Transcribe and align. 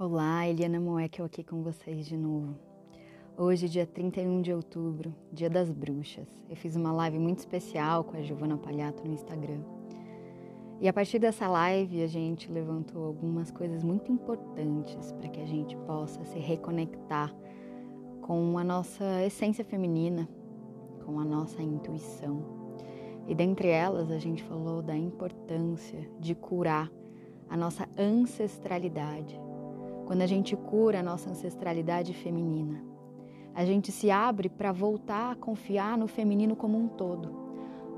Olá, 0.00 0.46
Eliana 0.46 0.78
Moekel 0.78 1.24
aqui 1.24 1.42
com 1.42 1.60
vocês 1.60 2.06
de 2.06 2.16
novo. 2.16 2.54
Hoje, 3.36 3.68
dia 3.68 3.84
31 3.84 4.42
de 4.42 4.52
outubro, 4.52 5.12
dia 5.32 5.50
das 5.50 5.72
bruxas. 5.72 6.28
Eu 6.48 6.54
fiz 6.54 6.76
uma 6.76 6.92
live 6.92 7.18
muito 7.18 7.40
especial 7.40 8.04
com 8.04 8.16
a 8.16 8.22
Giovana 8.22 8.56
Palhato 8.56 9.04
no 9.04 9.12
Instagram. 9.12 9.58
E 10.80 10.86
a 10.86 10.92
partir 10.92 11.18
dessa 11.18 11.48
live, 11.48 12.00
a 12.00 12.06
gente 12.06 12.48
levantou 12.48 13.06
algumas 13.06 13.50
coisas 13.50 13.82
muito 13.82 14.12
importantes 14.12 15.10
para 15.10 15.28
que 15.28 15.40
a 15.40 15.44
gente 15.44 15.76
possa 15.78 16.24
se 16.26 16.38
reconectar 16.38 17.34
com 18.22 18.56
a 18.56 18.62
nossa 18.62 19.24
essência 19.24 19.64
feminina, 19.64 20.28
com 21.04 21.18
a 21.18 21.24
nossa 21.24 21.60
intuição. 21.60 22.44
E 23.26 23.34
dentre 23.34 23.66
elas, 23.66 24.12
a 24.12 24.18
gente 24.20 24.44
falou 24.44 24.80
da 24.80 24.96
importância 24.96 26.08
de 26.20 26.36
curar 26.36 26.88
a 27.50 27.56
nossa 27.56 27.88
ancestralidade 27.98 29.47
quando 30.08 30.22
a 30.22 30.26
gente 30.26 30.56
cura 30.56 31.00
a 31.00 31.02
nossa 31.02 31.28
ancestralidade 31.28 32.14
feminina. 32.14 32.82
A 33.54 33.62
gente 33.66 33.92
se 33.92 34.10
abre 34.10 34.48
para 34.48 34.72
voltar 34.72 35.32
a 35.32 35.34
confiar 35.36 35.98
no 35.98 36.08
feminino 36.08 36.56
como 36.56 36.78
um 36.78 36.88
todo, 36.88 37.30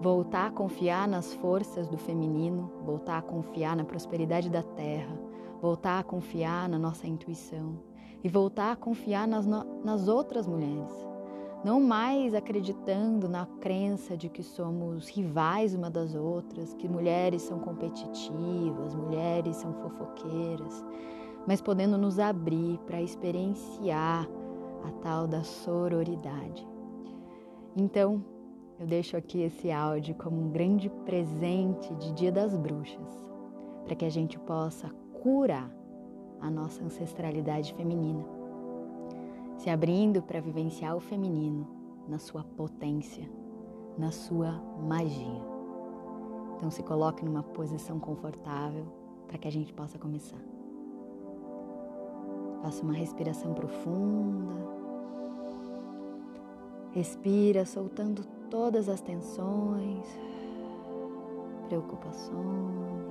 voltar 0.01 0.49
a 0.49 0.51
confiar 0.51 1.07
nas 1.07 1.33
forças 1.35 1.87
do 1.87 1.97
feminino, 1.97 2.69
voltar 2.85 3.19
a 3.19 3.23
confiar 3.23 3.77
na 3.77 3.85
prosperidade 3.85 4.51
da 4.51 4.61
terra, 4.61 5.17
voltar 5.63 6.01
a 6.01 6.03
confiar 6.03 6.69
na 6.69 6.81
nossa 6.81 7.07
intuição 7.07 7.79
e 8.25 8.29
voltar 8.29 8.73
a 8.73 8.77
confiar 8.77 9.29
nas, 9.29 9.47
nas 9.47 10.09
outras 10.09 10.49
mulheres. 10.49 10.91
Não 11.63 11.81
mais 11.81 12.35
acreditando 12.35 13.29
na 13.29 13.47
crença 13.61 14.17
de 14.17 14.29
que 14.29 14.43
somos 14.43 15.09
rivais 15.09 15.77
uma 15.77 15.89
das 15.89 16.17
outras, 16.17 16.75
que 16.75 16.89
mulheres 16.89 17.43
são 17.43 17.61
competitivas, 17.61 18.97
mulheres 18.97 19.55
são 19.59 19.73
fofoqueiras 19.75 20.85
mas 21.47 21.61
podendo 21.61 21.97
nos 21.97 22.19
abrir 22.19 22.79
para 22.87 23.01
experienciar 23.03 24.29
a 24.85 24.91
tal 25.03 25.27
da 25.27 25.43
sororidade. 25.43 26.67
Então, 27.77 28.25
eu 28.79 28.87
deixo 28.87 29.17
aqui 29.17 29.43
esse 29.43 29.71
áudio 29.71 30.15
como 30.15 30.41
um 30.41 30.51
grande 30.51 30.89
presente 31.05 31.95
de 31.97 32.13
Dia 32.13 32.33
das 32.33 32.57
Bruxas, 32.57 33.31
para 33.85 33.95
que 33.95 34.05
a 34.05 34.11
gente 34.11 34.39
possa 34.39 34.91
curar 35.23 35.71
a 36.41 36.51
nossa 36.51 36.83
ancestralidade 36.83 37.75
feminina, 37.75 38.25
se 39.59 39.69
abrindo 39.69 40.23
para 40.23 40.41
vivenciar 40.41 40.97
o 40.97 41.01
feminino 41.01 41.67
na 42.09 42.19
sua 42.19 42.43
potência, 42.43 43.31
na 43.99 44.11
sua 44.11 44.53
magia. 44.83 45.45
Então, 46.57 46.71
se 46.71 46.83
coloque 46.83 47.25
numa 47.25 47.43
posição 47.43 48.01
confortável 48.01 48.87
para 49.27 49.39
que 49.39 49.47
a 49.47 49.53
gente 49.53 49.73
possa 49.73 49.99
começar. 49.99 50.50
Faça 52.63 52.83
uma 52.83 52.93
respiração 52.93 53.55
profunda. 53.55 54.55
Respira, 56.93 57.65
soltando 57.65 58.25
todas 58.51 58.89
as 58.89 59.01
tensões, 59.01 60.07
preocupações. 61.69 63.11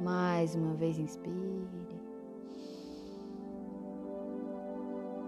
Mais 0.00 0.54
uma 0.54 0.74
vez, 0.74 0.98
inspire. 0.98 1.66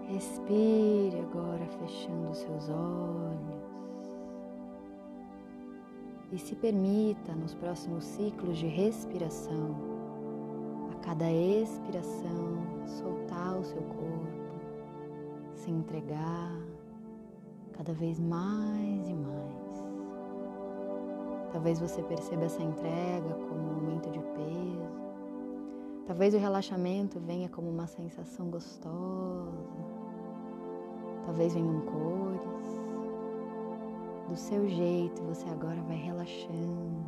Respire 0.07 1.19
agora, 1.19 1.65
fechando 1.79 2.33
seus 2.35 2.69
olhos. 2.69 3.69
E 6.31 6.37
se 6.37 6.55
permita, 6.55 7.33
nos 7.33 7.55
próximos 7.55 8.03
ciclos 8.03 8.57
de 8.57 8.67
respiração, 8.67 9.75
cada 11.01 11.31
expiração, 11.31 12.68
soltar 12.89 13.57
o 13.57 13.63
seu 13.63 13.81
corpo, 13.81 14.59
se 15.55 15.69
entregar 15.69 16.51
cada 17.73 17.93
vez 17.93 18.19
mais 18.19 19.07
e 19.07 19.13
mais. 19.13 19.69
Talvez 21.51 21.79
você 21.79 22.01
perceba 22.03 22.45
essa 22.45 22.61
entrega 22.61 23.33
como 23.47 23.61
um 23.61 23.75
aumento 23.75 24.09
de 24.11 24.19
peso. 24.19 24.99
Talvez 26.05 26.33
o 26.33 26.37
relaxamento 26.37 27.19
venha 27.19 27.49
como 27.49 27.69
uma 27.69 27.87
sensação 27.87 28.49
gostosa. 28.49 28.89
Talvez 31.25 31.53
venham 31.53 31.81
cores. 31.81 32.09
Do 34.27 34.35
seu 34.35 34.67
jeito, 34.67 35.23
você 35.23 35.49
agora 35.49 35.81
vai 35.87 35.97
relaxando, 35.97 37.03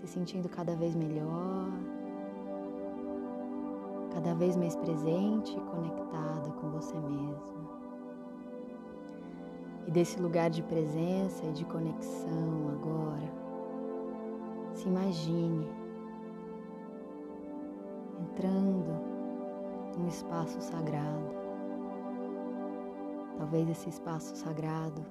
se 0.00 0.08
sentindo 0.08 0.48
cada 0.48 0.74
vez 0.74 0.96
melhor 0.96 1.70
cada 4.12 4.34
vez 4.34 4.56
mais 4.56 4.76
presente 4.76 5.56
e 5.56 5.60
conectada 5.60 6.50
com 6.60 6.70
você 6.70 6.94
mesma. 6.98 7.82
E 9.86 9.90
desse 9.90 10.20
lugar 10.20 10.50
de 10.50 10.62
presença 10.62 11.44
e 11.46 11.52
de 11.52 11.64
conexão 11.64 12.68
agora, 12.72 13.32
se 14.74 14.88
imagine 14.88 15.68
entrando 18.20 18.92
num 19.98 20.08
espaço 20.08 20.60
sagrado. 20.60 21.42
Talvez 23.38 23.68
esse 23.68 23.88
espaço 23.88 24.36
sagrado 24.36 25.04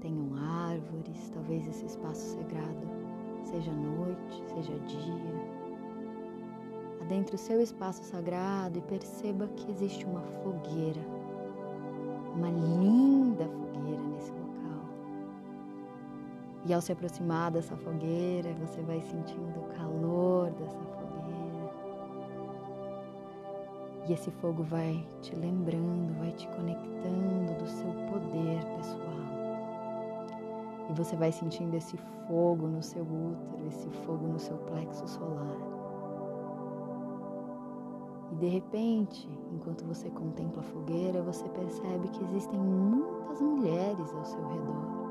tenham 0.00 0.34
árvores, 0.68 1.30
talvez 1.30 1.66
esse 1.66 1.86
espaço 1.86 2.36
sagrado 2.36 3.02
seja 3.44 3.72
noite, 3.72 4.44
seja 4.54 4.78
dia 4.80 5.51
adentre 7.02 7.34
o 7.34 7.38
seu 7.38 7.60
espaço 7.60 8.04
sagrado 8.04 8.78
e 8.78 8.82
perceba 8.82 9.48
que 9.48 9.70
existe 9.70 10.06
uma 10.06 10.22
fogueira, 10.42 11.00
uma 12.34 12.48
linda 12.48 13.44
fogueira 13.44 14.02
nesse 14.04 14.30
local. 14.30 14.84
E 16.64 16.72
ao 16.72 16.80
se 16.80 16.92
aproximar 16.92 17.50
dessa 17.50 17.76
fogueira, 17.76 18.54
você 18.54 18.80
vai 18.82 19.02
sentindo 19.02 19.58
o 19.58 19.68
calor 19.76 20.50
dessa 20.52 20.78
fogueira. 20.78 21.72
E 24.08 24.12
esse 24.12 24.30
fogo 24.30 24.62
vai 24.62 25.04
te 25.22 25.34
lembrando, 25.34 26.16
vai 26.20 26.30
te 26.32 26.46
conectando 26.48 27.54
do 27.58 27.66
seu 27.68 27.92
poder 28.10 28.64
pessoal. 28.76 29.12
E 30.88 30.92
você 30.92 31.16
vai 31.16 31.32
sentindo 31.32 31.74
esse 31.76 31.96
fogo 32.28 32.68
no 32.68 32.82
seu 32.82 33.02
útero, 33.02 33.66
esse 33.66 33.88
fogo 34.04 34.28
no 34.28 34.38
seu 34.38 34.56
plexo 34.58 35.06
solar. 35.08 35.71
E 38.32 38.34
de 38.34 38.48
repente, 38.48 39.28
enquanto 39.52 39.84
você 39.84 40.08
contempla 40.08 40.60
a 40.60 40.64
fogueira, 40.64 41.20
você 41.22 41.46
percebe 41.50 42.08
que 42.08 42.24
existem 42.24 42.58
muitas 42.58 43.42
mulheres 43.42 44.10
ao 44.14 44.24
seu 44.24 44.48
redor. 44.48 45.02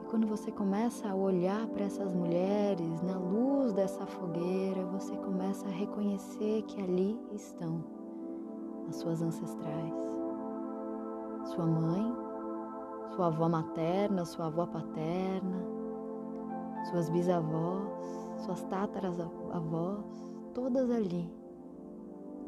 E 0.00 0.04
quando 0.06 0.26
você 0.26 0.50
começa 0.50 1.06
a 1.06 1.14
olhar 1.14 1.66
para 1.68 1.84
essas 1.84 2.14
mulheres 2.14 3.02
na 3.02 3.18
luz 3.18 3.74
dessa 3.74 4.06
fogueira, 4.06 4.86
você 4.86 5.14
começa 5.18 5.68
a 5.68 5.70
reconhecer 5.70 6.62
que 6.62 6.80
ali 6.80 7.20
estão 7.32 7.84
as 8.88 8.96
suas 8.96 9.20
ancestrais. 9.20 9.94
Sua 11.44 11.66
mãe, 11.66 12.16
sua 13.14 13.26
avó 13.26 13.50
materna, 13.50 14.24
sua 14.24 14.46
avó 14.46 14.64
paterna, 14.64 15.62
suas 16.90 17.10
bisavós, 17.10 17.86
suas 18.38 18.62
tátaras 18.62 19.20
avós, 19.52 20.06
todas 20.54 20.90
ali 20.90 21.39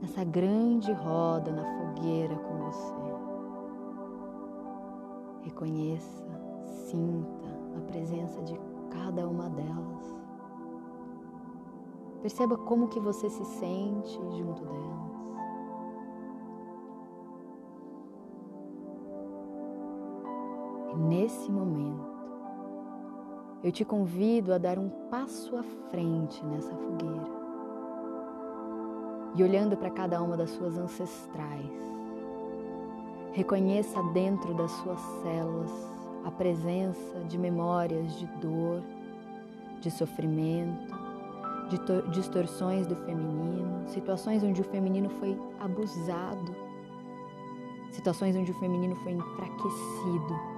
nessa 0.02 0.24
grande 0.24 0.92
roda 0.92 1.52
na 1.52 1.64
fogueira 1.64 2.34
com 2.34 2.58
você. 2.58 2.94
Reconheça, 5.42 6.24
sinta 6.88 7.46
a 7.76 7.80
presença 7.82 8.42
de 8.42 8.58
cada 8.90 9.28
uma 9.28 9.48
delas. 9.48 10.16
Perceba 12.20 12.56
como 12.56 12.88
que 12.88 12.98
você 12.98 13.30
se 13.30 13.44
sente 13.44 14.14
junto 14.36 14.64
delas. 14.64 15.12
E 20.92 20.96
nesse 20.96 21.50
momento, 21.50 22.12
eu 23.62 23.70
te 23.70 23.84
convido 23.84 24.52
a 24.52 24.58
dar 24.58 24.78
um 24.78 24.88
passo 25.08 25.56
à 25.56 25.62
frente 25.62 26.44
nessa 26.44 26.74
fogueira 26.74 27.41
e 29.34 29.42
olhando 29.42 29.76
para 29.76 29.90
cada 29.90 30.20
uma 30.22 30.36
das 30.36 30.50
suas 30.50 30.76
ancestrais. 30.76 31.70
Reconheça 33.32 34.02
dentro 34.12 34.52
das 34.54 34.70
suas 34.70 35.00
células 35.22 35.70
a 36.24 36.30
presença 36.30 37.20
de 37.28 37.38
memórias 37.38 38.18
de 38.18 38.26
dor, 38.40 38.82
de 39.80 39.90
sofrimento, 39.90 40.94
de 41.68 42.10
distorções 42.10 42.86
do 42.86 42.94
feminino, 42.94 43.88
situações 43.88 44.42
onde 44.44 44.60
o 44.60 44.64
feminino 44.64 45.08
foi 45.18 45.36
abusado, 45.58 46.54
situações 47.90 48.36
onde 48.36 48.50
o 48.50 48.54
feminino 48.54 48.94
foi 48.96 49.12
enfraquecido. 49.12 50.52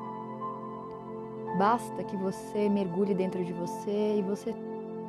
Basta 1.58 2.02
que 2.02 2.16
você 2.16 2.68
mergulhe 2.68 3.14
dentro 3.14 3.44
de 3.44 3.52
você 3.52 4.18
e 4.18 4.22
você 4.22 4.52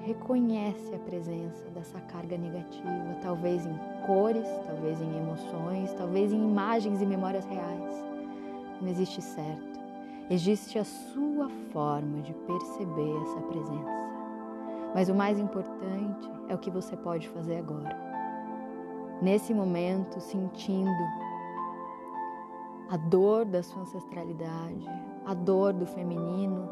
reconhece 0.05 0.93
a 0.93 0.99
presença 0.99 1.67
dessa 1.71 1.99
carga 2.01 2.37
negativa, 2.37 3.17
talvez 3.23 3.65
em 3.65 3.75
cores, 4.05 4.47
talvez 4.67 5.01
em 5.01 5.17
emoções, 5.17 5.91
talvez 5.93 6.31
em 6.31 6.37
imagens 6.37 7.01
e 7.01 7.05
memórias 7.05 7.43
reais. 7.45 8.03
Não 8.79 8.87
existe 8.87 9.19
certo. 9.21 9.79
Existe 10.29 10.77
a 10.77 10.83
sua 10.83 11.49
forma 11.71 12.21
de 12.21 12.33
perceber 12.33 13.21
essa 13.23 13.41
presença. 13.41 14.05
Mas 14.93 15.09
o 15.09 15.15
mais 15.15 15.39
importante 15.39 16.29
é 16.49 16.55
o 16.55 16.59
que 16.59 16.69
você 16.69 16.95
pode 16.95 17.27
fazer 17.29 17.57
agora. 17.57 17.97
Nesse 19.21 19.53
momento, 19.53 20.19
sentindo 20.19 21.03
a 22.89 22.97
dor 22.97 23.45
da 23.45 23.63
sua 23.63 23.81
ancestralidade, 23.81 24.87
a 25.25 25.33
dor 25.33 25.73
do 25.73 25.87
feminino 25.87 26.69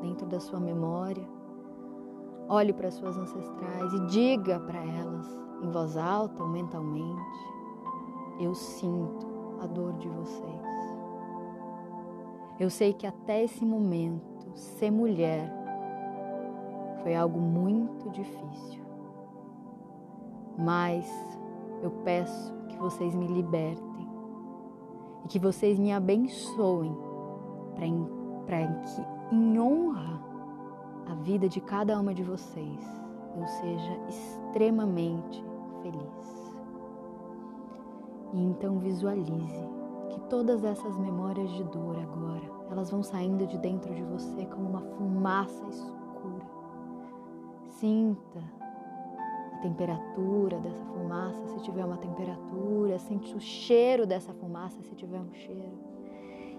dentro 0.00 0.26
da 0.26 0.40
sua 0.40 0.58
memória. 0.58 1.26
Olhe 2.54 2.74
para 2.74 2.90
suas 2.90 3.16
ancestrais 3.16 3.94
e 3.94 4.06
diga 4.08 4.60
para 4.60 4.78
elas, 4.78 5.26
em 5.62 5.70
voz 5.70 5.96
alta 5.96 6.42
ou 6.42 6.48
mentalmente: 6.50 7.48
Eu 8.38 8.54
sinto 8.54 9.26
a 9.58 9.66
dor 9.66 9.94
de 9.94 10.06
vocês. 10.06 10.60
Eu 12.60 12.68
sei 12.68 12.92
que 12.92 13.06
até 13.06 13.42
esse 13.42 13.64
momento, 13.64 14.54
ser 14.54 14.90
mulher 14.90 15.50
foi 17.02 17.14
algo 17.16 17.40
muito 17.40 18.10
difícil. 18.10 18.82
Mas 20.58 21.10
eu 21.82 21.90
peço 22.04 22.52
que 22.68 22.76
vocês 22.76 23.14
me 23.14 23.28
libertem 23.28 24.06
e 25.24 25.28
que 25.28 25.38
vocês 25.38 25.78
me 25.78 25.90
abençoem 25.90 26.94
para 28.44 28.66
que, 28.66 29.34
em 29.34 29.58
honra 29.58 30.31
à 31.06 31.14
vida 31.14 31.48
de 31.48 31.60
cada 31.60 31.98
uma 31.98 32.14
de 32.14 32.22
vocês, 32.22 33.02
eu 33.36 33.46
seja 33.46 33.98
extremamente 34.08 35.44
feliz. 35.82 36.52
E 38.32 38.40
então 38.40 38.78
visualize 38.78 39.68
que 40.10 40.20
todas 40.28 40.64
essas 40.64 40.96
memórias 40.98 41.50
de 41.50 41.64
dor 41.64 41.98
agora, 41.98 42.50
elas 42.70 42.90
vão 42.90 43.02
saindo 43.02 43.46
de 43.46 43.58
dentro 43.58 43.94
de 43.94 44.02
você 44.02 44.46
como 44.46 44.68
uma 44.68 44.82
fumaça 44.96 45.64
escura. 45.68 46.46
Sinta 47.68 48.62
temperatura 49.62 50.58
dessa 50.58 50.84
fumaça, 50.86 51.46
se 51.46 51.60
tiver 51.60 51.84
uma 51.84 51.96
temperatura, 51.96 52.98
sente 52.98 53.34
o 53.34 53.40
cheiro 53.40 54.04
dessa 54.06 54.34
fumaça, 54.34 54.82
se 54.82 54.94
tiver 54.94 55.20
um 55.20 55.32
cheiro. 55.32 55.91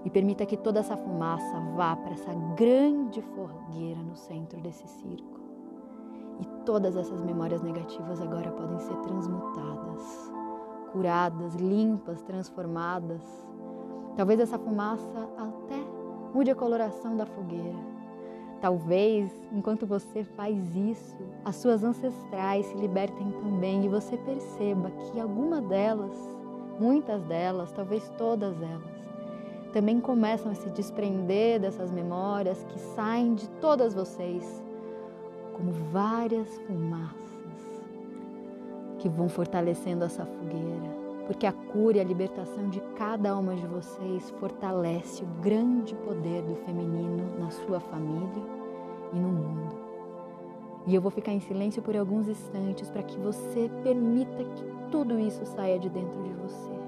E 0.06 0.10
permita 0.10 0.46
que 0.46 0.58
toda 0.58 0.80
essa 0.80 0.98
fumaça 0.98 1.60
vá 1.76 1.96
para 1.96 2.14
essa 2.14 2.34
grande 2.56 3.22
fogueira 3.22 4.02
no 4.02 4.16
centro 4.16 4.60
desse 4.60 4.88
círculo. 4.88 5.44
E 6.40 6.46
todas 6.66 6.96
essas 6.96 7.22
memórias 7.22 7.62
negativas 7.62 8.22
agora 8.22 8.52
podem 8.52 8.80
ser 8.80 8.96
transmutadas, 8.98 10.32
curadas, 10.92 11.56
limpas, 11.56 12.22
transformadas. 12.24 13.22
Talvez 14.16 14.40
essa 14.40 14.60
fumaça 14.60 15.30
até 15.38 15.80
mude 16.34 16.52
a 16.52 16.56
coloração 16.56 17.16
da 17.16 17.26
fogueira 17.26 17.94
Talvez, 18.64 19.30
enquanto 19.52 19.86
você 19.86 20.24
faz 20.24 20.74
isso, 20.74 21.18
as 21.44 21.58
suas 21.58 21.84
ancestrais 21.84 22.66
se 22.66 22.78
libertem 22.78 23.30
também 23.42 23.84
e 23.84 23.90
você 23.90 24.16
perceba 24.16 24.90
que 24.90 25.20
alguma 25.20 25.60
delas, 25.60 26.18
muitas 26.80 27.22
delas, 27.26 27.74
talvez 27.74 28.08
todas 28.18 28.56
elas, 28.62 29.13
também 29.74 30.00
começam 30.00 30.52
a 30.52 30.56
se 30.56 30.70
desprender 30.70 31.60
dessas 31.60 31.92
memórias 31.92 32.64
que 32.70 32.80
saem 32.96 33.34
de 33.34 33.50
todas 33.60 33.94
vocês, 33.94 34.64
como 35.54 35.74
várias 35.92 36.48
fumaças 36.60 37.18
que 39.00 39.10
vão 39.10 39.28
fortalecendo 39.28 40.06
essa 40.06 40.26
fogueira 40.26 41.04
porque 41.26 41.46
a 41.46 41.54
cura 41.54 41.98
e 41.98 42.02
a 42.02 42.04
libertação 42.04 42.70
de 42.70 42.82
cada 42.96 43.38
uma 43.38 43.56
de 43.56 43.66
vocês 43.66 44.30
fortalece 44.40 45.24
o 45.24 45.28
grande 45.42 45.96
poder 45.96 46.42
do 46.44 46.56
feminino 46.56 47.40
na 47.40 47.50
sua 47.50 47.80
família 47.80 48.44
e 49.14 49.20
no 49.20 49.30
mundo. 49.30 49.76
E 50.86 50.94
eu 50.94 51.02
vou 51.02 51.12
ficar 51.12 51.32
em 51.32 51.40
silêncio 51.40 51.82
por 51.82 51.96
alguns 51.96 52.28
instantes 52.28 52.90
para 52.90 53.04
que 53.04 53.18
você 53.18 53.72
permita 53.84 54.44
que 54.44 54.64
tudo 54.92 55.18
isso 55.18 55.46
saia 55.46 55.80
de 55.80 55.90
dentro 55.90 56.22
de 56.24 56.34
você. 56.34 56.83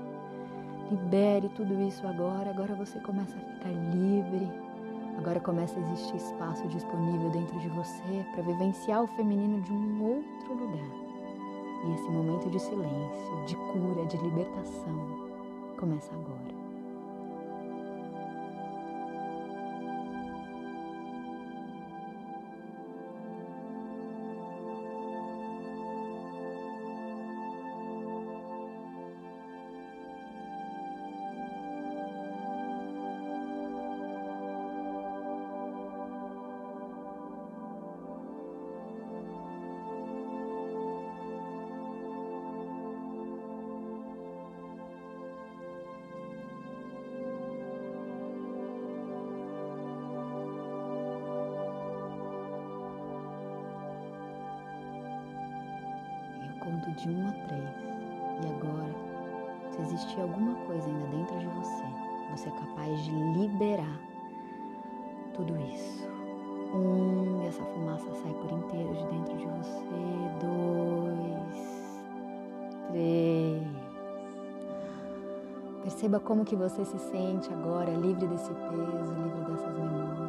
Libere 0.92 1.50
tudo 1.50 1.82
isso 1.82 2.06
agora, 2.06 2.52
agora 2.52 2.76
você 2.76 3.00
começa 3.00 3.36
a 3.36 3.40
ficar 3.40 3.70
livre. 3.70 4.48
Agora 5.18 5.40
começa 5.40 5.80
a 5.80 5.82
existir 5.82 6.18
espaço 6.18 6.68
disponível 6.68 7.30
dentro 7.32 7.58
de 7.60 7.70
você 7.70 8.26
para 8.34 8.44
vivenciar 8.44 9.04
o 9.04 9.08
feminino 9.08 9.62
de 9.62 9.72
um 9.72 10.04
outro 10.04 10.54
lugar. 10.54 11.06
E 11.86 11.94
esse 11.94 12.10
momento 12.10 12.50
de 12.50 12.60
silêncio, 12.60 13.46
de 13.48 13.56
cura, 13.56 14.06
de 14.06 14.18
libertação 14.18 15.26
começa 15.78 16.14
agora. 16.14 16.45
De 56.96 57.10
um 57.10 57.28
a 57.28 57.32
três. 57.32 57.86
E 58.42 58.48
agora, 58.48 58.96
se 59.72 59.82
existir 59.82 60.22
alguma 60.22 60.56
coisa 60.66 60.88
ainda 60.88 61.08
dentro 61.08 61.40
de 61.40 61.48
você, 61.48 61.84
você 62.32 62.50
é 62.50 62.52
capaz 62.52 63.00
de 63.04 63.12
liberar 63.12 64.00
tudo 65.34 65.56
isso. 65.58 66.10
Um, 66.74 67.42
e 67.42 67.48
essa 67.48 67.64
fumaça 67.64 68.14
sai 68.16 68.34
por 68.34 68.52
inteiro 68.52 68.94
de 68.96 69.06
dentro 69.08 69.38
de 69.38 69.46
você. 69.46 69.86
Dois, 70.42 72.04
três. 72.90 73.86
Perceba 75.84 76.20
como 76.20 76.44
que 76.44 76.56
você 76.56 76.84
se 76.84 76.98
sente 76.98 77.54
agora, 77.54 77.92
livre 77.92 78.28
desse 78.28 78.52
peso, 78.54 79.14
livre 79.14 79.52
dessas 79.52 79.74
memórias. 79.78 80.26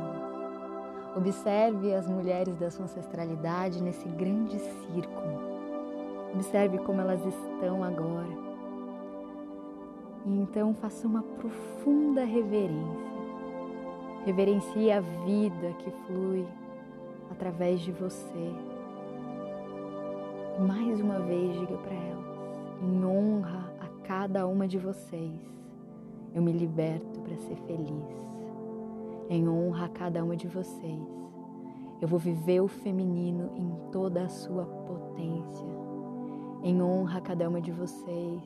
Observe 1.17 1.95
as 1.95 2.07
mulheres 2.07 2.59
da 2.59 2.71
sua 2.71 2.85
ancestralidade 2.85 3.83
nesse 3.83 4.07
grande 4.07 4.59
círculo 4.59 5.26
Observe 6.37 6.77
como 6.81 7.01
elas 7.01 7.25
estão 7.25 7.83
agora. 7.83 8.29
E 10.27 10.39
então 10.39 10.75
faça 10.75 11.07
uma 11.07 11.23
profunda 11.23 12.25
reverência. 12.25 13.17
Reverencie 14.27 14.93
a 14.93 15.01
vida 15.01 15.73
que 15.79 15.91
flui 16.05 16.47
através 17.31 17.81
de 17.81 17.91
você. 17.91 18.53
E 20.59 20.61
mais 20.61 21.01
uma 21.01 21.21
vez 21.21 21.59
diga 21.59 21.79
para 21.79 21.95
elas, 21.95 22.61
em 22.83 23.03
honra 23.03 23.73
a 23.81 24.07
cada 24.07 24.47
uma 24.47 24.69
de 24.69 24.79
vocês, 24.79 25.41
eu 26.35 26.43
me 26.43 26.53
liberto 26.53 27.19
para 27.21 27.37
ser 27.37 27.57
feliz. 27.67 28.37
Em 29.31 29.49
honra 29.49 29.87
a 29.87 29.89
cada 29.89 30.23
uma 30.23 30.37
de 30.37 30.49
vocês, 30.49 31.09
eu 31.99 32.07
vou 32.07 32.19
viver 32.19 32.61
o 32.61 32.69
feminino 32.69 33.53
em 33.57 33.91
toda 33.91 34.23
a 34.23 34.29
sua 34.29 34.67
potência 34.67 35.86
em 36.67 36.83
honra 36.83 37.19
a 37.19 37.21
cada 37.21 37.49
uma 37.49 37.61
de 37.61 37.71
vocês. 37.71 38.43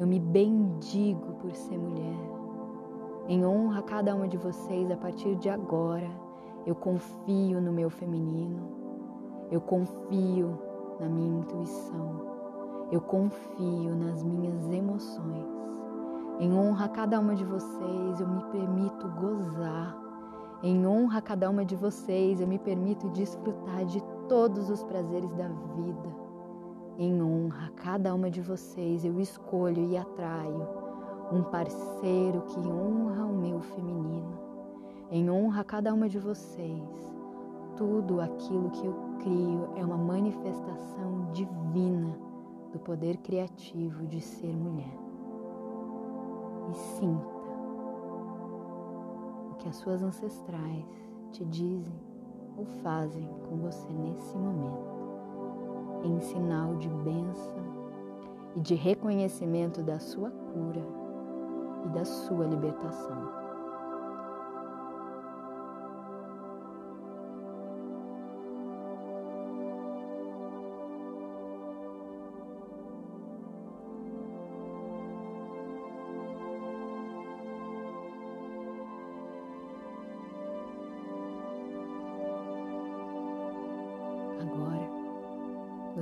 Eu 0.00 0.04
me 0.04 0.18
bendigo 0.18 1.34
por 1.34 1.54
ser 1.54 1.78
mulher. 1.78 2.18
Em 3.28 3.46
honra 3.46 3.78
a 3.78 3.82
cada 3.82 4.12
uma 4.16 4.26
de 4.26 4.36
vocês, 4.36 4.90
a 4.90 4.96
partir 4.96 5.36
de 5.36 5.48
agora, 5.48 6.10
eu 6.66 6.74
confio 6.74 7.60
no 7.60 7.72
meu 7.72 7.88
feminino. 7.88 8.66
Eu 9.48 9.60
confio 9.60 10.58
na 10.98 11.08
minha 11.08 11.38
intuição. 11.38 12.20
Eu 12.90 13.00
confio 13.00 13.94
nas 13.94 14.24
minhas 14.24 14.68
emoções. 14.72 15.46
Em 16.40 16.52
honra 16.52 16.86
a 16.86 16.88
cada 16.88 17.20
uma 17.20 17.36
de 17.36 17.44
vocês, 17.44 18.20
eu 18.20 18.26
me 18.26 18.42
permito 18.46 19.08
gozar. 19.20 19.96
Em 20.64 20.84
honra 20.84 21.18
a 21.20 21.22
cada 21.22 21.48
uma 21.48 21.64
de 21.64 21.76
vocês, 21.76 22.40
eu 22.40 22.48
me 22.48 22.58
permito 22.58 23.08
desfrutar 23.10 23.84
de 23.84 24.02
todos 24.28 24.68
os 24.68 24.82
prazeres 24.82 25.32
da 25.34 25.46
vida. 25.46 26.33
Em 26.96 27.20
honra 27.20 27.66
a 27.66 27.70
cada 27.70 28.14
uma 28.14 28.30
de 28.30 28.40
vocês, 28.40 29.04
eu 29.04 29.18
escolho 29.20 29.90
e 29.90 29.96
atraio 29.96 30.68
um 31.32 31.42
parceiro 31.42 32.42
que 32.42 32.60
honra 32.60 33.24
o 33.24 33.36
meu 33.36 33.60
feminino. 33.60 34.38
Em 35.10 35.28
honra 35.28 35.62
a 35.62 35.64
cada 35.64 35.92
uma 35.92 36.08
de 36.08 36.20
vocês, 36.20 37.12
tudo 37.76 38.20
aquilo 38.20 38.70
que 38.70 38.86
eu 38.86 38.94
crio 39.18 39.68
é 39.76 39.84
uma 39.84 39.96
manifestação 39.96 41.32
divina 41.32 42.16
do 42.72 42.78
poder 42.78 43.16
criativo 43.18 44.06
de 44.06 44.20
ser 44.20 44.54
mulher. 44.54 44.96
E 46.70 46.74
sinta 46.74 47.34
o 49.50 49.54
que 49.58 49.68
as 49.68 49.76
suas 49.76 50.00
ancestrais 50.00 50.84
te 51.32 51.44
dizem 51.44 52.00
ou 52.56 52.64
fazem 52.82 53.28
com 53.48 53.56
você 53.56 53.92
nesse 53.92 54.36
momento, 54.36 54.93
em 56.04 56.20
sinal 56.20 56.76
de 56.76 56.88
bênção 56.88 57.54
e 58.54 58.60
de 58.60 58.74
reconhecimento 58.74 59.82
da 59.82 59.98
sua 59.98 60.30
cura 60.30 60.86
e 61.86 61.88
da 61.88 62.04
sua 62.04 62.46
libertação. 62.46 63.43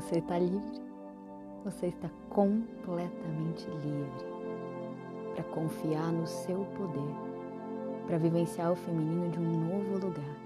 Você 0.02 0.18
está 0.18 0.36
livre. 0.36 0.82
Você 1.64 1.86
está 1.86 2.10
completamente 2.28 3.70
livre 3.70 4.26
para 5.32 5.44
confiar 5.44 6.12
no 6.12 6.26
seu 6.26 6.66
poder, 6.76 7.14
para 8.06 8.18
vivenciar 8.18 8.72
o 8.72 8.76
feminino 8.76 9.30
de 9.30 9.38
um 9.38 9.42
novo 9.42 10.06
lugar. 10.06 10.36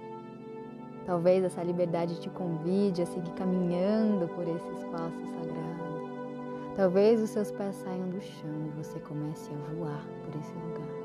Talvez 1.07 1.43
essa 1.43 1.63
liberdade 1.63 2.21
te 2.21 2.29
convide 2.29 3.01
a 3.01 3.07
seguir 3.07 3.33
caminhando 3.33 4.29
por 4.29 4.47
esse 4.47 4.69
espaço 4.73 5.25
sagrado. 5.25 6.77
Talvez 6.77 7.23
os 7.23 7.31
seus 7.31 7.51
pés 7.51 7.75
saiam 7.77 8.11
do 8.11 8.21
chão 8.21 8.67
e 8.67 8.83
você 8.83 9.01
comece 9.01 9.51
a 9.51 9.75
voar 9.75 10.07
por 10.23 10.39
esse 10.39 10.53
lugar. 10.53 10.97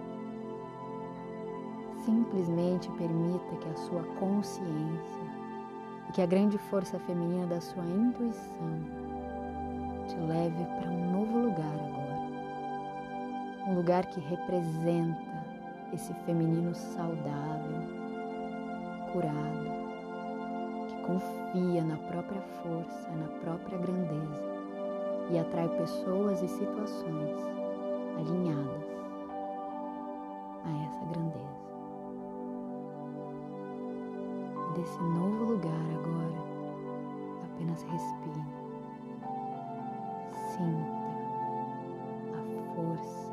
Simplesmente 2.04 2.92
permita 2.92 3.56
que 3.56 3.70
a 3.70 3.76
sua 3.76 4.04
consciência 4.20 5.31
e 6.12 6.14
que 6.14 6.22
a 6.22 6.26
grande 6.26 6.58
força 6.58 7.00
feminina 7.00 7.48
da 7.48 7.62
sua 7.62 7.86
intuição 7.86 8.80
te 10.06 10.16
leve 10.18 10.66
para 10.66 10.90
um 10.90 11.10
novo 11.10 11.38
lugar 11.38 11.74
agora. 11.74 12.22
Um 13.66 13.76
lugar 13.76 14.06
que 14.08 14.20
representa 14.20 15.46
esse 15.94 16.14
feminino 16.26 16.76
saudável, 16.76 17.82
curado, 19.14 19.72
que 20.90 20.96
confia 21.04 21.82
na 21.82 21.96
própria 21.96 22.42
força, 22.62 23.10
na 23.12 23.28
própria 23.40 23.78
grandeza 23.78 24.52
e 25.30 25.40
atrai 25.40 25.70
pessoas 25.78 26.42
e 26.42 26.48
situações 26.50 27.40
alinhadas 28.18 28.81
desse 34.82 35.04
novo 35.04 35.44
lugar 35.44 35.86
agora, 35.94 36.44
apenas 37.44 37.84
respire. 37.84 38.44
Sinta 40.32 40.92
a 42.34 42.74
força 42.74 43.32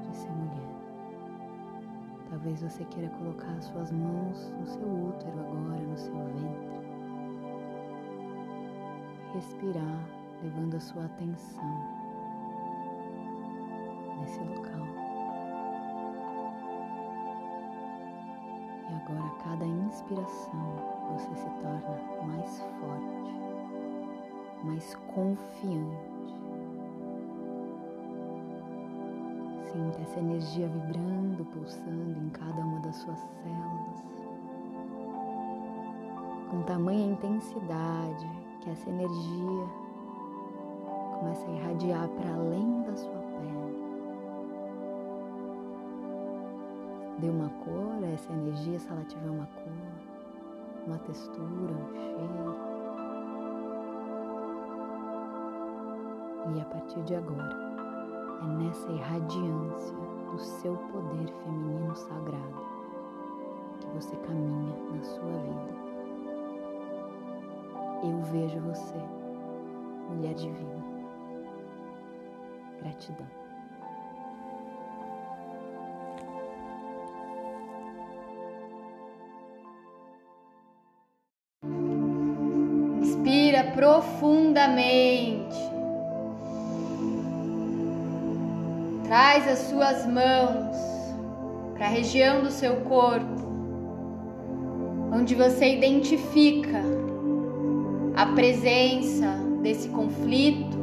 de 0.00 0.16
ser 0.16 0.30
mulher. 0.30 0.72
Talvez 2.30 2.62
você 2.62 2.84
queira 2.86 3.10
colocar 3.18 3.60
suas 3.60 3.92
mãos 3.92 4.54
no 4.58 4.66
seu 4.66 4.88
útero 4.88 5.38
agora, 5.40 5.82
no 5.82 5.98
seu 5.98 6.14
ventre. 6.14 6.72
Respirar, 9.34 10.08
levando 10.42 10.76
a 10.76 10.80
sua 10.80 11.04
atenção 11.04 11.82
nesse 14.20 14.40
local. 14.40 14.91
Agora, 19.04 19.26
a 19.26 19.42
cada 19.42 19.64
inspiração, 19.64 20.76
você 21.10 21.34
se 21.34 21.50
torna 21.60 22.00
mais 22.26 22.60
forte, 22.80 23.34
mais 24.64 24.94
confiante. 25.14 26.12
Sinta 29.72 30.02
essa 30.02 30.20
energia 30.20 30.68
vibrando, 30.68 31.44
pulsando 31.46 32.18
em 32.18 32.28
cada 32.30 32.60
uma 32.60 32.80
das 32.80 32.96
suas 32.96 33.18
células, 33.18 34.04
com 36.50 36.62
tamanha 36.62 37.12
intensidade 37.12 38.30
que 38.60 38.70
essa 38.70 38.90
energia 38.90 39.66
começa 41.18 41.46
a 41.46 41.54
irradiar 41.54 42.08
para 42.08 42.34
além 42.34 42.82
da 42.82 42.94
sua 42.94 43.21
dê 47.22 47.30
uma 47.30 47.48
cor 47.64 48.02
a 48.02 48.06
essa 48.08 48.32
energia, 48.32 48.80
se 48.80 48.88
ela 48.90 49.04
tiver 49.04 49.30
uma 49.30 49.46
cor, 49.46 50.86
uma 50.88 50.98
textura, 50.98 51.46
um 51.46 51.94
cheiro. 51.94 52.56
E 56.52 56.60
a 56.60 56.64
partir 56.64 57.00
de 57.04 57.14
agora, 57.14 57.56
é 58.42 58.64
nessa 58.64 58.90
irradiância 58.90 59.96
do 60.32 60.38
seu 60.38 60.76
poder 60.76 61.32
feminino 61.44 61.94
sagrado 61.94 62.66
que 63.78 63.86
você 63.90 64.16
caminha 64.16 64.76
na 64.92 65.02
sua 65.04 65.30
vida. 65.30 65.82
Eu 68.02 68.20
vejo 68.32 68.58
você, 68.62 68.98
mulher 70.08 70.34
divina. 70.34 70.82
Gratidão. 72.80 73.41
Profundamente. 83.82 85.58
Traz 89.02 89.48
as 89.48 89.58
suas 89.58 90.06
mãos 90.06 90.76
para 91.74 91.86
a 91.86 91.88
região 91.88 92.42
do 92.42 92.50
seu 92.52 92.76
corpo, 92.82 93.42
onde 95.12 95.34
você 95.34 95.74
identifica 95.74 96.80
a 98.14 98.26
presença 98.26 99.26
desse 99.62 99.88
conflito, 99.88 100.78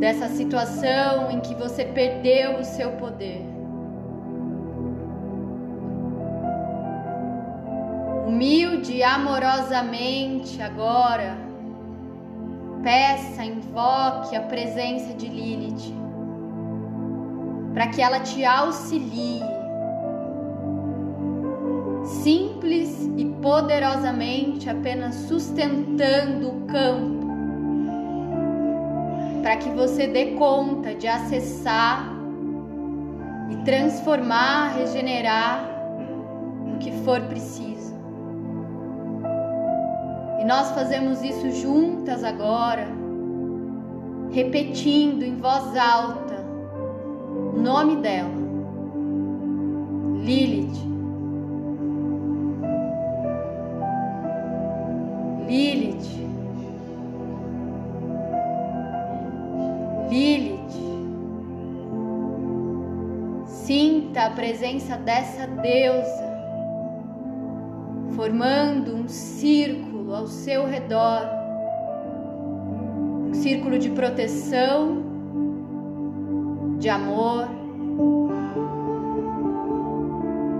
dessa 0.00 0.26
situação 0.28 1.30
em 1.30 1.38
que 1.38 1.54
você 1.54 1.84
perdeu 1.84 2.56
o 2.58 2.64
seu 2.64 2.90
poder. 2.92 3.46
Humilde 8.26 8.92
e 8.94 9.04
amorosamente 9.04 10.60
agora, 10.60 11.45
peça, 12.82 13.44
invoque 13.44 14.36
a 14.36 14.40
presença 14.42 15.14
de 15.14 15.26
Lilith, 15.26 15.94
para 17.74 17.88
que 17.88 18.00
ela 18.00 18.20
te 18.20 18.44
auxilie, 18.44 19.42
simples 22.04 23.10
e 23.16 23.24
poderosamente, 23.42 24.68
apenas 24.70 25.14
sustentando 25.14 26.48
o 26.48 26.60
campo, 26.66 27.26
para 29.42 29.56
que 29.56 29.70
você 29.70 30.06
dê 30.06 30.32
conta 30.32 30.94
de 30.94 31.06
acessar 31.06 32.12
e 33.50 33.56
transformar, 33.64 34.74
regenerar 34.76 35.68
o 36.74 36.78
que 36.78 36.90
for 37.04 37.20
preciso 37.22 37.75
nós 40.46 40.70
fazemos 40.70 41.24
isso 41.24 41.50
juntas 41.50 42.22
agora, 42.22 42.86
repetindo 44.30 45.24
em 45.24 45.36
voz 45.36 45.76
alta 45.76 46.36
o 47.52 47.58
nome 47.58 47.96
dela, 47.96 48.30
Lilith. 50.22 50.86
Lilith. 55.48 56.26
Lilith. 60.08 60.56
Sinta 63.46 64.26
a 64.26 64.30
presença 64.30 64.96
dessa 64.96 65.48
deusa 65.48 66.26
formando 68.14 68.94
um 68.94 69.08
círculo 69.08 69.95
ao 70.14 70.26
seu 70.26 70.66
redor, 70.66 71.28
um 73.28 73.34
círculo 73.34 73.78
de 73.78 73.90
proteção, 73.90 75.02
de 76.78 76.88
amor. 76.88 77.48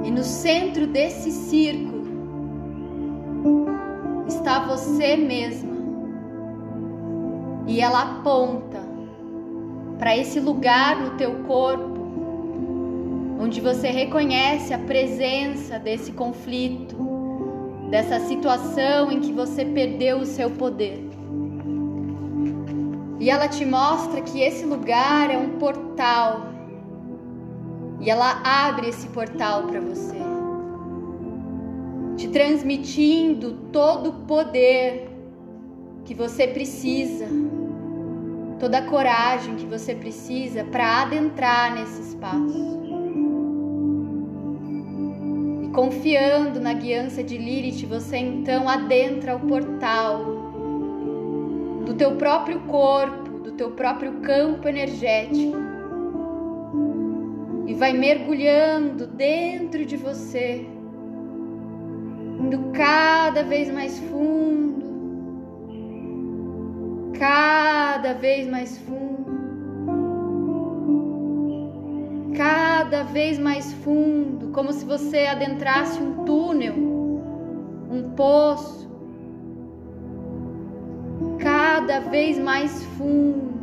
E 0.05 0.11
no 0.11 0.23
centro 0.23 0.87
desse 0.87 1.31
círculo, 1.31 2.07
está 4.27 4.61
você 4.61 5.17
mesma. 5.17 5.77
E 7.67 7.81
ela 7.81 8.03
aponta 8.03 8.81
para 9.99 10.17
esse 10.17 10.39
lugar 10.41 11.01
no 11.01 11.11
teu 11.17 11.43
corpo 11.45 11.97
onde 13.39 13.61
você 13.61 13.89
reconhece 13.89 14.73
a 14.73 14.79
presença 14.79 15.79
desse 15.79 16.13
conflito, 16.13 16.97
dessa 17.91 18.21
situação 18.21 19.11
em 19.11 19.21
que 19.21 19.33
você 19.33 19.65
perdeu 19.65 20.19
o 20.19 20.27
seu 20.27 20.51
poder. 20.51 21.09
E 23.19 23.31
ela 23.31 23.49
te 23.49 23.65
mostra 23.65 24.21
que 24.21 24.41
esse 24.41 24.65
lugar 24.65 25.31
é 25.31 25.39
um 25.39 25.59
portal. 25.59 26.49
E 28.01 28.11
ela 28.11 28.43
abre 28.45 28.89
esse 28.89 29.09
portal 29.09 29.65
para 29.65 29.81
você, 29.81 30.17
te 32.17 32.29
transmitindo 32.29 33.53
todo 33.73 34.11
o 34.11 34.13
poder 34.27 35.11
que 36.05 36.15
você 36.15 36.47
precisa, 36.47 37.27
toda 38.61 38.79
a 38.79 38.87
coragem 38.87 39.57
que 39.57 39.67
você 39.67 39.95
precisa 39.95 40.63
para 40.65 41.03
adentrar 41.03 41.75
nesse 41.75 42.03
espaço. 42.03 42.86
Confiando 45.77 46.59
na 46.59 46.73
guiança 46.73 47.23
de 47.23 47.37
Lilith, 47.37 47.85
você 47.85 48.17
então 48.17 48.67
adentra 48.67 49.37
o 49.37 49.41
portal 49.41 50.25
do 51.85 51.93
teu 51.93 52.17
próprio 52.17 52.61
corpo, 52.61 53.41
do 53.41 53.53
teu 53.53 53.73
próprio 53.73 54.15
campo 54.23 54.67
energético. 54.67 55.55
E 57.67 57.75
vai 57.75 57.93
mergulhando 57.93 59.07
dentro 59.07 59.85
de 59.85 59.99
você, 59.99 60.67
indo 62.41 62.73
cada 62.73 63.43
vez 63.43 63.71
mais 63.71 63.99
fundo, 63.99 64.87
cada 67.19 68.15
vez 68.15 68.49
mais 68.49 68.79
fundo, 68.79 69.26
cada 72.37 73.03
vez 73.03 73.39
mais 73.39 73.73
fundo, 73.73 74.49
como 74.49 74.73
se 74.73 74.85
você 74.85 75.27
adentrasse 75.27 75.99
um 75.99 76.25
túnel, 76.25 76.75
um 77.91 78.13
poço 78.15 78.87
cada 81.39 82.01
vez 82.01 82.39
mais 82.39 82.85
fundo. 82.99 83.57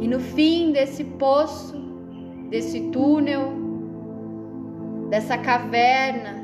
E 0.00 0.08
no 0.08 0.18
fim 0.18 0.72
desse 0.72 1.04
poço, 1.04 1.76
desse 2.50 2.80
túnel, 2.90 3.52
dessa 5.10 5.38
caverna, 5.38 6.34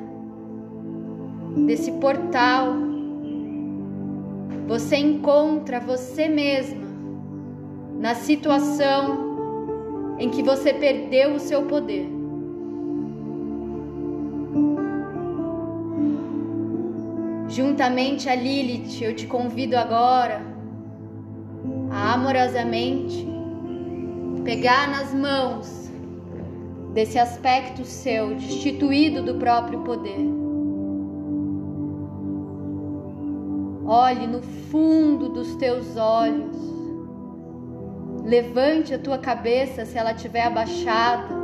desse 1.66 1.90
portal, 1.92 2.74
você 4.68 4.96
encontra 4.96 5.80
você 5.80 6.28
mesma 6.28 6.84
na 7.98 8.14
situação 8.14 9.23
em 10.18 10.30
que 10.30 10.42
você 10.42 10.72
perdeu 10.72 11.34
o 11.34 11.40
seu 11.40 11.62
poder. 11.62 12.08
Juntamente 17.48 18.28
a 18.28 18.34
Lilith, 18.34 19.02
eu 19.02 19.14
te 19.14 19.26
convido 19.26 19.76
agora 19.76 20.42
a 21.90 22.14
amorosamente 22.14 23.26
pegar 24.44 24.88
nas 24.88 25.14
mãos 25.14 25.90
desse 26.92 27.18
aspecto 27.18 27.84
seu, 27.84 28.34
destituído 28.34 29.22
do 29.22 29.34
próprio 29.36 29.80
poder. 29.80 30.18
Olhe 33.86 34.26
no 34.26 34.42
fundo 34.42 35.28
dos 35.28 35.56
teus 35.56 35.96
olhos. 35.96 36.73
Levante 38.24 38.94
a 38.94 38.98
tua 38.98 39.18
cabeça 39.18 39.84
se 39.84 39.98
ela 39.98 40.12
estiver 40.12 40.42
abaixada. 40.42 41.34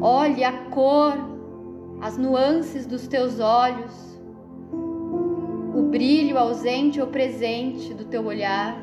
Olhe 0.00 0.44
a 0.44 0.52
cor, 0.70 1.14
as 2.00 2.16
nuances 2.16 2.86
dos 2.86 3.06
teus 3.06 3.40
olhos 3.40 4.10
o 5.80 5.82
brilho 5.82 6.36
ausente 6.38 7.00
ou 7.00 7.06
presente 7.06 7.94
do 7.94 8.04
teu 8.04 8.24
olhar 8.26 8.78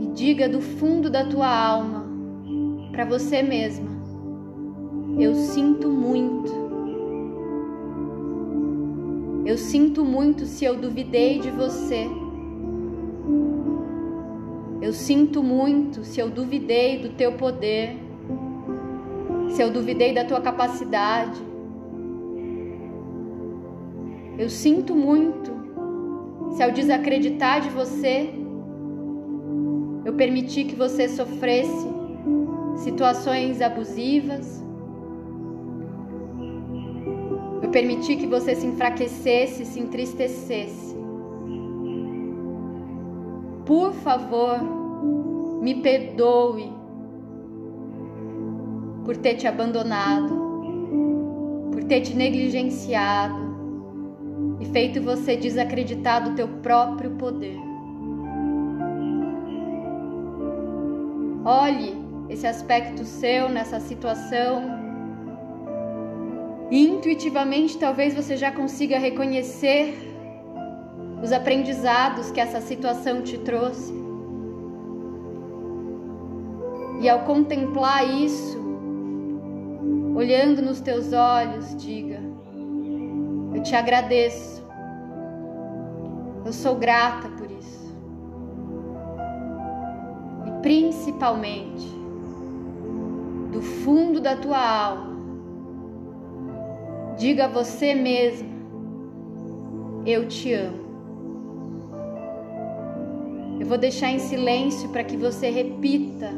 e 0.00 0.06
diga 0.08 0.48
do 0.48 0.60
fundo 0.60 1.10
da 1.10 1.24
tua 1.24 1.48
alma 1.48 2.06
para 2.90 3.04
você 3.04 3.42
mesma: 3.42 3.90
Eu 5.18 5.34
sinto 5.34 5.88
muito. 5.88 6.64
Eu 9.44 9.58
sinto 9.58 10.04
muito 10.04 10.46
se 10.46 10.64
eu 10.64 10.76
duvidei 10.76 11.38
de 11.38 11.50
você. 11.50 12.08
Eu 14.84 14.92
sinto 14.92 15.42
muito 15.42 16.04
se 16.04 16.20
eu 16.20 16.28
duvidei 16.28 16.98
do 16.98 17.08
teu 17.08 17.32
poder, 17.32 17.96
se 19.48 19.62
eu 19.62 19.70
duvidei 19.70 20.12
da 20.12 20.26
tua 20.26 20.42
capacidade, 20.42 21.40
eu 24.36 24.50
sinto 24.50 24.94
muito 24.94 25.50
se 26.54 26.62
ao 26.62 26.70
desacreditar 26.70 27.62
de 27.62 27.70
você, 27.70 28.28
eu 30.04 30.12
permiti 30.12 30.64
que 30.64 30.74
você 30.74 31.08
sofresse 31.08 31.88
situações 32.76 33.62
abusivas, 33.62 34.62
eu 37.62 37.70
permiti 37.70 38.16
que 38.16 38.26
você 38.26 38.54
se 38.54 38.66
enfraquecesse, 38.66 39.64
se 39.64 39.80
entristecesse. 39.80 40.93
Por 43.66 43.94
favor, 43.94 44.60
me 45.62 45.76
perdoe 45.76 46.70
por 49.04 49.16
ter 49.16 49.36
te 49.36 49.46
abandonado, 49.46 50.34
por 51.72 51.84
ter 51.84 52.02
te 52.02 52.14
negligenciado, 52.14 53.44
e 54.60 54.66
feito 54.66 55.00
você 55.00 55.36
desacreditar 55.36 56.22
do 56.22 56.34
teu 56.34 56.48
próprio 56.48 57.12
poder. 57.12 57.58
Olhe 61.44 61.94
esse 62.28 62.46
aspecto 62.46 63.04
seu 63.04 63.48
nessa 63.48 63.80
situação. 63.80 64.62
Intuitivamente 66.70 67.78
talvez 67.78 68.14
você 68.14 68.36
já 68.36 68.50
consiga 68.50 68.98
reconhecer 68.98 70.13
os 71.24 71.32
aprendizados 71.32 72.30
que 72.30 72.38
essa 72.38 72.60
situação 72.60 73.22
te 73.22 73.38
trouxe. 73.38 73.92
E 77.00 77.08
ao 77.08 77.24
contemplar 77.24 78.06
isso, 78.08 78.56
olhando 80.14 80.62
nos 80.62 80.80
teus 80.80 81.12
olhos, 81.12 81.74
diga: 81.76 82.20
Eu 83.52 83.62
te 83.62 83.74
agradeço 83.74 84.54
eu 86.44 86.52
sou 86.52 86.76
grata 86.76 87.28
por 87.30 87.50
isso. 87.50 87.96
E 90.46 90.50
principalmente, 90.60 91.88
do 93.50 93.62
fundo 93.62 94.20
da 94.20 94.36
tua 94.36 94.58
alma, 94.58 95.16
diga 97.16 97.46
a 97.46 97.48
você 97.48 97.94
mesmo: 97.94 98.50
Eu 100.04 100.28
te 100.28 100.52
amo. 100.52 100.83
Eu 103.64 103.68
vou 103.68 103.78
deixar 103.78 104.10
em 104.10 104.18
silêncio 104.18 104.90
para 104.90 105.02
que 105.02 105.16
você 105.16 105.48
repita 105.48 106.30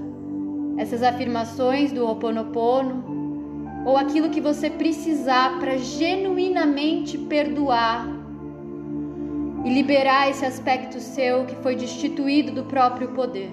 essas 0.78 1.02
afirmações 1.02 1.90
do 1.90 2.04
Ho 2.04 2.12
Oponopono 2.12 3.82
ou 3.84 3.96
aquilo 3.96 4.30
que 4.30 4.40
você 4.40 4.70
precisar 4.70 5.58
para 5.58 5.76
genuinamente 5.76 7.18
perdoar 7.18 8.06
e 9.64 9.74
liberar 9.74 10.30
esse 10.30 10.44
aspecto 10.44 11.00
seu 11.00 11.44
que 11.46 11.56
foi 11.56 11.74
destituído 11.74 12.52
do 12.52 12.62
próprio 12.62 13.08
poder. 13.08 13.50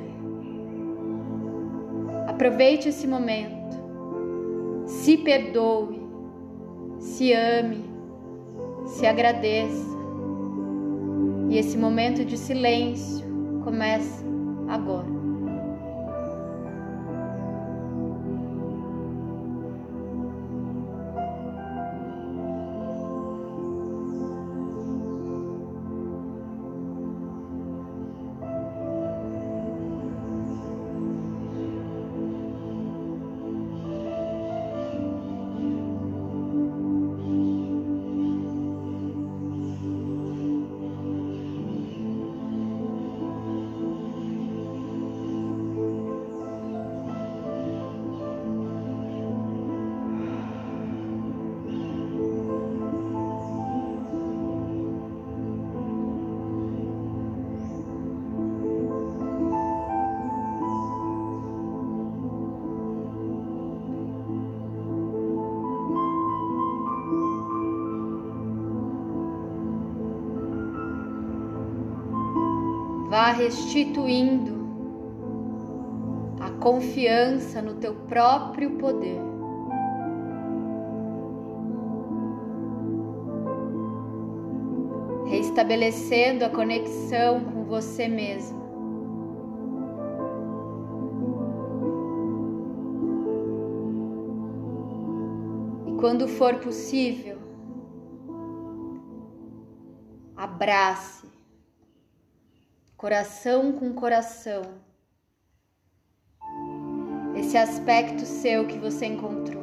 Aproveite 2.27 2.89
esse 2.89 3.07
momento, 3.07 3.75
se 4.85 5.17
perdoe, 5.17 5.99
se 6.99 7.33
ame, 7.33 7.83
se 8.85 9.07
agradeça. 9.07 9.91
E 11.49 11.57
esse 11.57 11.75
momento 11.75 12.23
de 12.23 12.37
silêncio 12.37 13.32
começa 13.63 14.23
agora. 14.69 15.22
Vá 73.13 73.31
restituindo 73.31 74.63
a 76.41 76.49
confiança 76.49 77.61
no 77.61 77.75
teu 77.75 77.93
próprio 77.93 78.71
poder. 78.71 79.21
Reestabelecendo 85.27 86.43
a 86.43 86.49
conexão 86.49 87.43
com 87.43 87.65
você 87.65 88.07
mesmo. 88.07 88.63
E 95.85 95.91
quando 95.99 96.27
for 96.27 96.55
possível, 96.55 97.37
abrace 100.35 101.22
coração 103.03 103.73
com 103.73 103.91
coração, 103.91 104.61
esse 107.35 107.57
aspecto 107.57 108.21
seu 108.25 108.65
que 108.65 108.77
você 108.77 109.07
encontrou. 109.07 109.61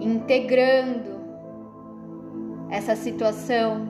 Integrando 0.00 1.20
essa 2.68 2.96
situação 2.96 3.86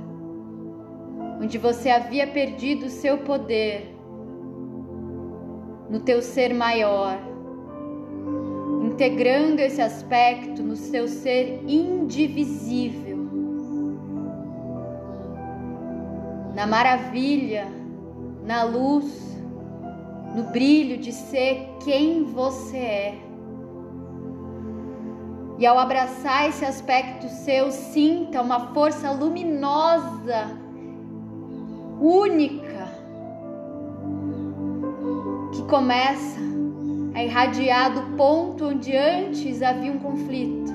onde 1.41 1.57
você 1.57 1.89
havia 1.89 2.27
perdido 2.27 2.85
o 2.85 2.91
seu 2.91 3.17
poder 3.17 3.89
no 5.89 6.01
teu 6.01 6.21
ser 6.21 6.53
maior, 6.53 7.19
integrando 8.85 9.63
esse 9.63 9.81
aspecto 9.81 10.63
no 10.63 10.77
seu 10.77 11.09
ser 11.09 11.63
indivisível 11.67 13.04
na 16.55 16.67
maravilha, 16.67 17.67
na 18.45 18.63
luz, 18.63 19.35
no 20.35 20.45
brilho 20.45 20.99
de 20.99 21.13
ser 21.13 21.69
quem 21.85 22.25
você 22.25 22.77
é. 22.77 23.19
E 25.59 25.67
ao 25.67 25.79
abraçar 25.79 26.49
esse 26.49 26.65
aspecto 26.65 27.29
seu, 27.29 27.71
sinta 27.71 28.43
uma 28.43 28.73
força 28.73 29.11
luminosa, 29.11 30.51
única, 32.01 32.89
que 35.53 35.63
começa 35.65 36.41
a 37.15 37.23
irradiar 37.23 37.95
do 37.95 38.17
ponto 38.17 38.67
onde 38.67 38.97
antes 38.97 39.63
havia 39.63 39.93
um 39.93 39.99
conflito. 40.01 40.73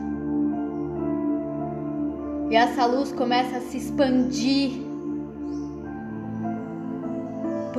E 2.49 2.55
essa 2.55 2.85
luz 2.85 3.11
começa 3.11 3.57
a 3.57 3.61
se 3.61 3.77
expandir 3.77 4.88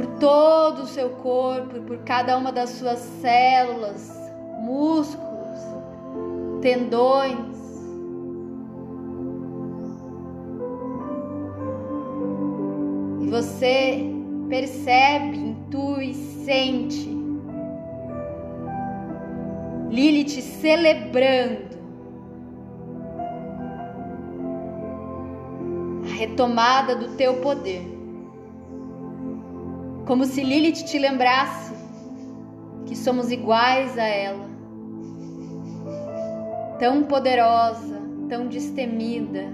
por 0.01 0.07
todo 0.19 0.83
o 0.83 0.87
seu 0.87 1.11
corpo, 1.11 1.79
por 1.83 1.99
cada 1.99 2.37
uma 2.39 2.51
das 2.51 2.71
suas 2.71 2.99
células, 3.21 4.11
músculos, 4.61 5.59
tendões. 6.63 7.59
E 13.21 13.29
você 13.29 14.11
percebe, 14.49 15.37
intui, 15.37 16.15
sente 16.15 17.11
Lilith 19.91 20.41
celebrando 20.41 21.79
a 26.05 26.15
retomada 26.15 26.95
do 26.95 27.09
teu 27.17 27.35
poder. 27.41 28.00
Como 30.11 30.25
se 30.25 30.43
Lilith 30.43 30.87
te 30.87 30.99
lembrasse 30.99 31.73
que 32.85 32.97
somos 32.97 33.31
iguais 33.31 33.97
a 33.97 34.03
ela, 34.03 34.45
tão 36.81 37.05
poderosa, 37.05 37.97
tão 38.29 38.49
destemida, 38.49 39.45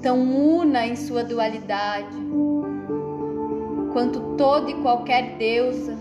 tão 0.00 0.20
una 0.20 0.86
em 0.86 0.94
sua 0.94 1.24
dualidade, 1.24 2.16
quanto 3.92 4.20
toda 4.36 4.70
e 4.70 4.74
qualquer 4.74 5.36
deusa, 5.38 5.98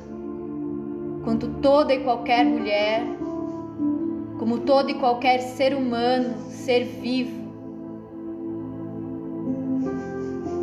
quanto 1.23 1.47
toda 1.59 1.95
e 1.95 2.03
qualquer 2.03 2.45
mulher, 2.45 3.01
como 4.37 4.59
todo 4.59 4.91
e 4.91 4.99
qualquer 4.99 5.39
ser 5.39 5.75
humano, 5.75 6.37
ser 6.51 6.83
vivo, 6.83 7.41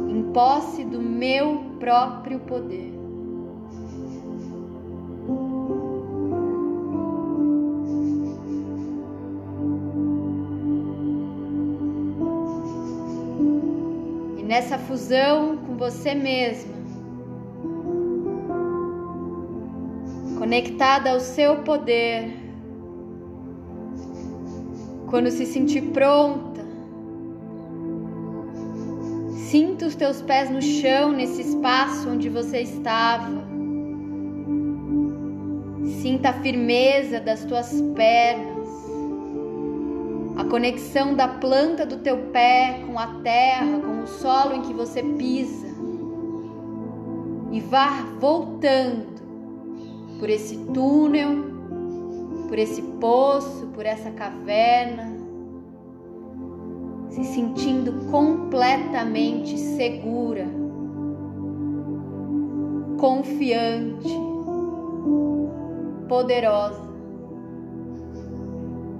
em 0.09 0.23
posse 0.33 0.85
do 0.85 1.01
meu 1.01 1.74
próprio 1.85 2.41
poder. 2.41 2.95
E 14.39 14.43
nessa 14.43 14.79
fusão 14.79 15.59
com 15.59 15.77
você 15.77 16.15
mesma, 16.15 16.73
conectada 20.39 21.11
ao 21.11 21.21
seu 21.21 21.57
poder, 21.65 22.35
quando 25.11 25.31
se 25.31 25.45
sentir 25.45 25.83
pronta, 25.93 26.54
Sinta 29.55 29.87
os 29.87 29.95
teus 29.95 30.21
pés 30.21 30.51
no 30.51 30.61
chão 30.61 31.13
nesse 31.13 31.43
espaço 31.43 32.11
onde 32.11 32.29
você 32.29 32.63
estava. 32.63 33.31
Sinta 36.03 36.31
a 36.31 36.33
firmeza 36.33 37.21
das 37.21 37.45
tuas 37.45 37.81
pernas, 37.95 38.69
a 40.37 40.45
conexão 40.47 41.15
da 41.15 41.29
planta 41.29 41.87
do 41.87 41.99
teu 41.99 42.17
pé 42.33 42.81
com 42.85 42.99
a 42.99 43.07
terra, 43.23 43.79
com 43.79 44.03
o 44.03 44.07
solo 44.09 44.57
em 44.57 44.63
que 44.63 44.75
você 44.75 45.05
pisa. 45.05 45.69
E 47.53 47.61
vá 47.61 48.09
voltando 48.19 49.07
por 50.19 50.29
esse 50.31 50.57
túnel, 50.75 51.31
por 52.49 52.59
esse 52.59 52.83
poço, 52.83 53.69
por 53.73 53.87
essa 53.87 54.11
caverna 54.11 55.14
se 57.15 57.23
sentindo 57.23 58.11
completamente 58.11 59.57
segura, 59.57 60.49
confiante, 62.99 64.09
poderosa. 66.09 66.83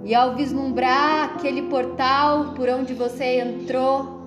E 0.05 0.15
ao 0.15 0.37
vislumbrar 0.37 1.35
aquele 1.35 1.63
portal 1.63 2.55
por 2.55 2.69
onde 2.69 2.95
você 2.95 3.41
entrou, 3.41 4.21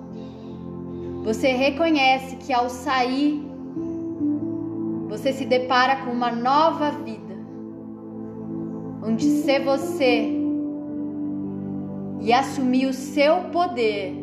você 1.24 1.52
reconhece 1.52 2.36
que 2.36 2.52
ao 2.52 2.68
sair, 2.68 3.42
você 5.08 5.32
se 5.32 5.46
depara 5.46 6.04
com 6.04 6.10
uma 6.10 6.30
nova 6.30 6.90
vida, 6.90 7.34
onde 9.02 9.24
ser 9.42 9.64
você 9.64 10.37
e 12.20 12.32
assumir 12.32 12.86
o 12.86 12.92
seu 12.92 13.44
poder 13.52 14.14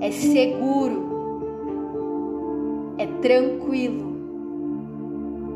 é 0.00 0.10
seguro, 0.10 1.06
é 2.98 3.06
tranquilo, 3.06 4.16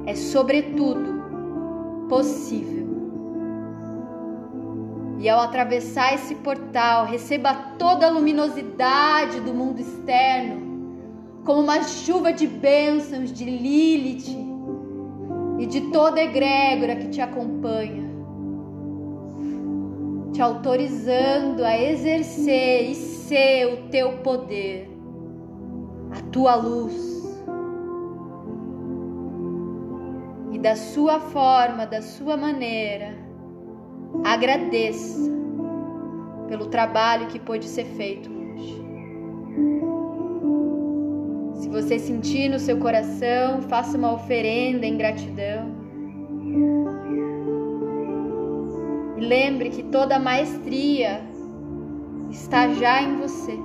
é 0.06 0.14
sobretudo 0.14 1.20
possível. 2.09 2.88
E 5.18 5.28
ao 5.28 5.40
atravessar 5.40 6.14
esse 6.14 6.35
portal, 6.37 7.04
receba 7.04 7.52
toda 7.78 8.06
a 8.06 8.11
luminosidade 8.11 9.40
do 9.40 9.52
mundo 9.52 9.80
externo, 9.80 10.70
como 11.44 11.61
uma 11.61 11.83
chuva 11.83 12.33
de 12.33 12.46
bênçãos 12.46 13.30
de 13.30 13.44
Lilith 13.44 14.35
e 15.59 15.66
de 15.66 15.83
toda 15.92 16.20
a 16.20 16.24
egrégora 16.24 16.96
que 16.96 17.09
te 17.09 17.20
acompanha 17.20 18.09
te 20.32 20.40
autorizando 20.40 21.64
a 21.64 21.76
exercer 21.78 22.90
e 22.90 22.94
ser 22.94 23.74
o 23.74 23.88
teu 23.88 24.18
poder, 24.18 24.88
a 26.10 26.20
tua 26.30 26.54
luz. 26.54 27.10
E 30.52 30.58
da 30.58 30.76
sua 30.76 31.18
forma, 31.20 31.86
da 31.86 32.02
sua 32.02 32.36
maneira, 32.36 33.14
agradeça 34.24 35.30
pelo 36.48 36.66
trabalho 36.66 37.28
que 37.28 37.38
pôde 37.38 37.66
ser 37.66 37.84
feito 37.84 38.30
hoje. 38.30 38.82
Se 41.54 41.68
você 41.68 41.98
sentir 41.98 42.48
no 42.48 42.58
seu 42.58 42.78
coração, 42.78 43.62
faça 43.62 43.96
uma 43.96 44.12
oferenda 44.12 44.84
em 44.86 44.96
gratidão. 44.96 45.79
Lembre 49.30 49.70
que 49.70 49.84
toda 49.84 50.16
a 50.16 50.18
maestria 50.18 51.22
está 52.32 52.68
já 52.74 53.00
em 53.00 53.16
você. 53.18 53.56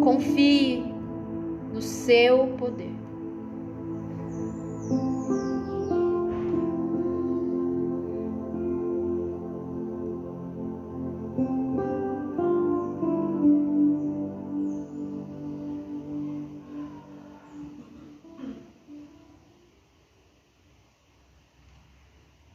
Confie 0.00 0.84
no 1.72 1.82
seu 1.82 2.46
poder. 2.56 2.83